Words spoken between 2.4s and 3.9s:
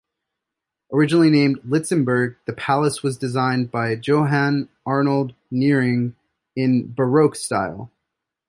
the palace was designed